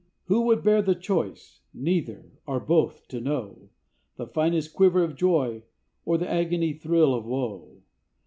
[0.25, 3.69] Who would dare the choice, neither or both to know,
[4.15, 5.61] The finest quiver of joy
[6.05, 7.83] or the agony thrill of woe?